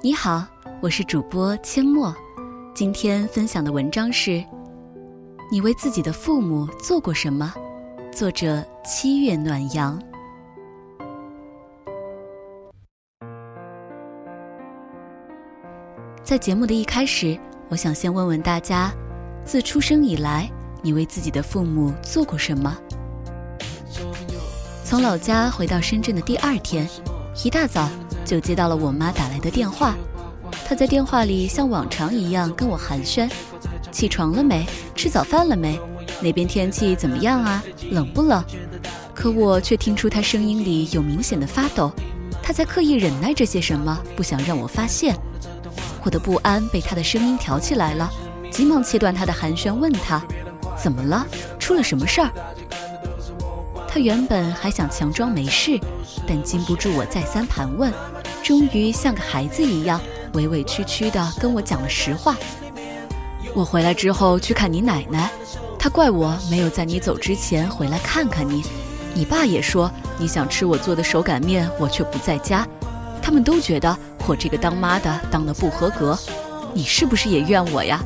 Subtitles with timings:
[0.00, 0.46] 你好，
[0.80, 2.14] 我是主播阡陌，
[2.72, 4.44] 今天分享的文章是：
[5.50, 7.52] 你为自己的父母做过什么？
[8.12, 10.00] 作者七月暖阳。
[16.22, 17.36] 在节目的一开始，
[17.68, 18.92] 我想先问问大家：
[19.44, 20.48] 自出生以来，
[20.80, 22.78] 你为自己的父母做过什么？
[24.84, 26.88] 从老家回到深圳的第二天，
[27.44, 27.88] 一大早。
[28.28, 29.94] 就接到了我妈打来的电话，
[30.68, 33.26] 她在电话里像往常一样跟我寒暄
[33.90, 34.66] ：“起床了没？
[34.94, 35.80] 吃早饭了没？
[36.20, 37.64] 那边天气怎么样啊？
[37.90, 38.44] 冷不冷？”
[39.16, 41.90] 可我却听出她声音里有明显的发抖，
[42.42, 45.16] 她在刻意忍耐着些什么，不想让我发现。
[46.04, 48.12] 我的不安被她的声音挑起来了，
[48.50, 50.22] 急忙切断她的寒暄，问她
[50.76, 51.26] ：“怎么了？
[51.58, 52.30] 出了什么事儿？”
[53.88, 55.80] 她原本还想强装没事，
[56.26, 57.90] 但经不住我再三盘问。
[58.48, 60.00] 终于像个孩子一样
[60.32, 62.34] 委委屈屈地跟我讲了实话。
[63.54, 65.30] 我回来之后去看你奶奶，
[65.78, 68.64] 她怪我没有在你走之前回来看看你。
[69.12, 72.66] 你爸也说你想吃我做的手擀面，我却不在家。
[73.20, 73.94] 他们都觉得
[74.26, 76.18] 我这个当妈的当得不合格。
[76.72, 78.00] 你是不是也怨我呀？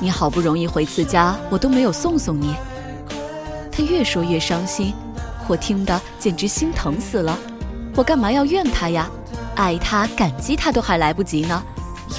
[0.00, 2.54] 你好不容易回次家，我都没有送送你。
[3.70, 4.94] 他越说越伤心，
[5.46, 7.38] 我听得简直心疼死了。
[7.94, 9.10] 我干嘛要怨他呀？
[9.56, 11.62] 爱他、感激他都还来不及呢，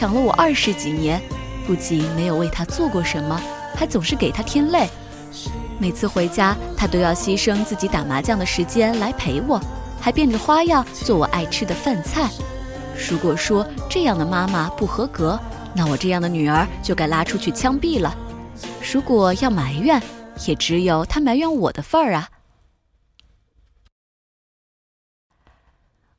[0.02, 1.22] 养了我二十几年，
[1.66, 3.40] 不仅没有为他做过什么，
[3.76, 4.90] 还总是给他添累。
[5.80, 9.62] 每次回家，他都要牺牲自己打麻将的时间来陪我，
[10.02, 12.30] 还变着花样做我爱吃的饭菜。
[13.10, 15.40] 如果说这样的妈妈不合格，
[15.76, 18.16] 那我这样的女儿就该拉出去枪毙了。
[18.92, 20.02] 如果要埋怨，
[20.48, 22.28] 也只有他埋怨我的份儿啊。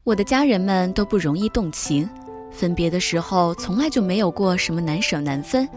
[0.08, 2.08] 我的家人们都不容易动情，
[2.50, 5.68] 分别的时候从来就没有过什么难舍难分，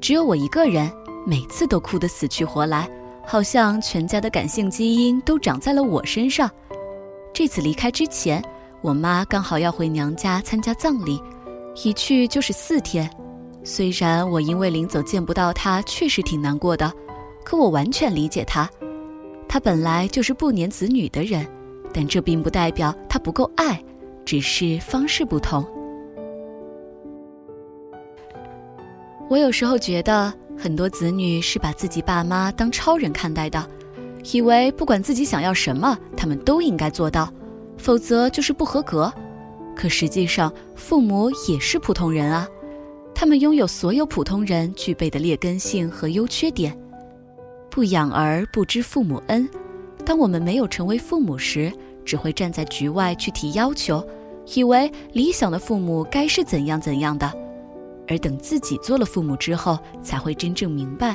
[0.00, 0.90] 只有我一个人，
[1.26, 2.88] 每次都哭得死去活来，
[3.26, 6.50] 好像全家的感性基因都长在了我身上。
[7.34, 8.42] 这次离开之前，
[8.80, 11.20] 我妈刚好要回娘家参加葬礼，
[11.84, 13.06] 一去就是四天。
[13.64, 16.90] 虽然我因为临走见不到她，确实挺难过的，
[17.44, 18.66] 可我完全理解她，
[19.46, 21.46] 她本来就是不粘子女的人。
[21.92, 23.82] 但这并不代表他不够爱，
[24.24, 25.66] 只是方式不同。
[29.28, 33.68] 我有时候觉得，很多子女是把自己爸妈当超人看待的，
[34.32, 37.32] 以为不管自己想要什么，他们都应该做到，
[37.76, 39.12] 否则就是不合格。
[39.76, 42.48] 可实际上，父母也是普通人啊，
[43.14, 46.76] 他们拥有所有普通人具备的劣根性和优缺点。
[47.70, 49.48] 不养儿不知父母恩。
[50.08, 51.70] 当我们没有成为父母时，
[52.02, 54.02] 只会站在局外去提要求，
[54.54, 57.30] 以为理想的父母该是怎样怎样的。
[58.08, 61.14] 而等自己做了父母之后，才会真正明白，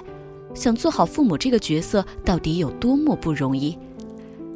[0.53, 3.75] 想做好父母这个角色到底有多么不容易。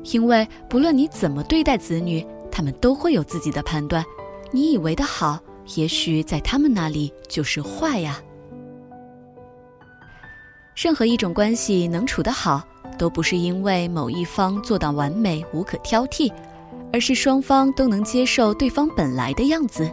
[0.03, 4.05] 因为不论你怎么对待子女，他们都会有自己的判断。
[4.51, 5.39] 你以为的好，
[5.75, 8.21] 也许在他们那里就是坏呀。
[10.75, 12.61] 任何一种关系能处得好。
[12.97, 16.31] 都不是因为某一方做到完美无可挑剔，
[16.91, 19.89] 而是双方都能接受对方本来的样子，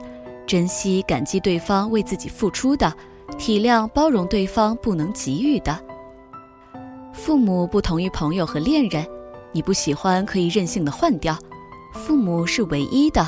[0.47, 2.93] 珍惜感激对方为自己付出的，
[3.39, 5.79] 体谅包容对方不能给予的。
[7.13, 9.07] 父母不同于朋友和恋人，
[9.53, 11.39] 你不喜欢可以任性的换掉。
[11.93, 13.27] 父母是唯一的，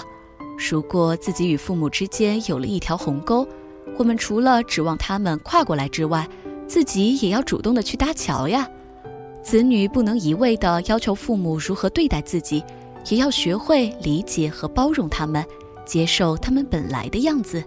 [0.70, 3.46] 如果自己与父母之间有了一条鸿沟，
[3.96, 6.28] 我们除了指望他们跨过来之外，
[6.66, 8.68] 自己也要主动的去搭桥呀。
[9.46, 12.64] 子女不能一味地要求父母如何对待自己，
[13.08, 15.46] 也要学会理解和包容他们，
[15.84, 17.62] 接受他们本来的样子。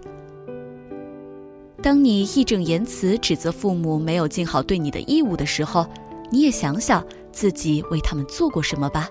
[1.82, 5.86] 当你义正言辞指责父母没有尽好对你的义务的时候，
[6.30, 7.02] 你也想想
[7.32, 9.08] 自己为他们做过什么吧。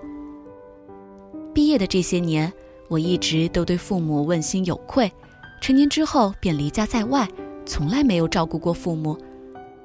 [1.55, 2.53] 毕业的这些年，
[2.87, 5.11] 我一直都对父母问心有愧，
[5.59, 7.27] 成年之后便离家在外，
[7.65, 9.17] 从来没有照顾过父母。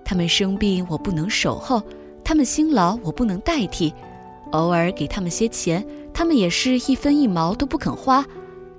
[0.04, 1.82] 他们生病，我不能守候。
[2.24, 3.92] 他们辛劳，我不能代替；
[4.52, 8.24] 偶尔给他们些钱，他们也是一分一毛都不肯花。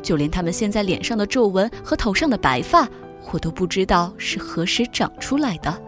[0.02, 2.88] 就连他们现在脸上的皱纹和头上的白发，
[3.32, 5.82] 我都不知道是何时长出来的。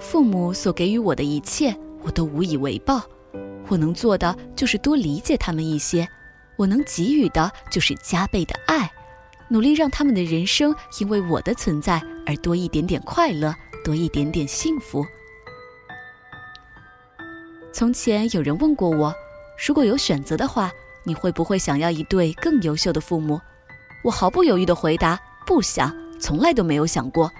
[0.00, 3.02] 父母所给予我的一切，我都无以为报。
[3.68, 6.08] 我能做的就是多理解他们一些，
[6.56, 8.90] 我能给予的就是加倍的爱，
[9.48, 13.54] 努力让他们的人生因为我的存在而多一点点快乐。
[13.84, 15.06] 多一点点幸福。
[17.72, 19.14] 从前有人问过我，
[19.66, 20.70] 如果有选择的话，
[21.04, 23.40] 你会不会想要一对更优秀的父母？
[24.04, 27.32] 我毫不犹豫地回答：不想，从来都没有想过，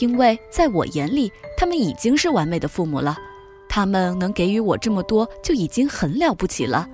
[0.00, 3.18] 因为在我眼里，他们已经是完美的父母了。
[3.68, 6.88] 他们能给予我这么多，就已经很了不起了。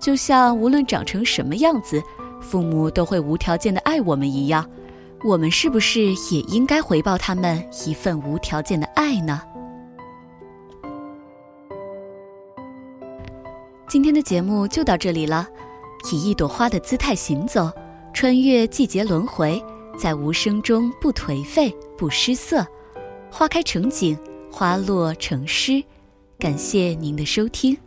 [0.00, 2.02] 就像无论长成什么样子，
[2.40, 4.68] 父母都会无条件的爱我们一样，
[5.22, 6.00] 我们是不是
[6.32, 9.42] 也应该回报他们一份无条件的爱呢？
[13.88, 15.46] 今天的节目就到这里了，
[16.12, 17.70] 以一朵花的姿态行走，
[18.14, 19.62] 穿越季节轮回，
[19.98, 22.66] 在无声中不颓废不失色，
[23.30, 24.18] 花开成景。
[24.52, 25.80] 花落成诗，
[26.36, 27.78] 感谢您的收听。